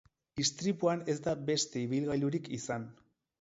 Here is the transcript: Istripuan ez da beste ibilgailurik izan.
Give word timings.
Istripuan 0.43 1.03
ez 1.13 1.17
da 1.27 1.35
beste 1.51 1.83
ibilgailurik 1.83 2.51
izan. 2.59 2.89